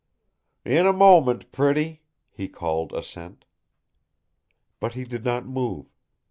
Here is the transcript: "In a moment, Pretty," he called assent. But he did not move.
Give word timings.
"In 0.65 0.87
a 0.87 0.93
moment, 0.93 1.51
Pretty," 1.51 2.01
he 2.31 2.47
called 2.49 2.91
assent. 2.91 3.45
But 4.79 4.95
he 4.95 5.03
did 5.03 5.23
not 5.23 5.45
move. 5.45 5.93